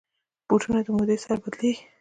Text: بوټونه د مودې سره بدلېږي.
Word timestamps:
بوټونه 0.47 0.79
د 0.85 0.87
مودې 0.95 1.17
سره 1.23 1.35
بدلېږي. 1.43 1.83